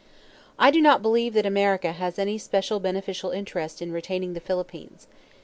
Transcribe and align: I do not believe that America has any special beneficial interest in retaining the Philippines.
I 0.57 0.71
do 0.71 0.81
not 0.81 1.03
believe 1.03 1.35
that 1.35 1.45
America 1.45 1.91
has 1.91 2.17
any 2.17 2.39
special 2.39 2.79
beneficial 2.79 3.29
interest 3.29 3.83
in 3.83 3.91
retaining 3.91 4.33
the 4.33 4.39
Philippines. 4.39 5.05